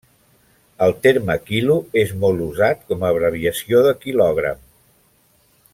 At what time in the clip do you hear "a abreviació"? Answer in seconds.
3.07-3.83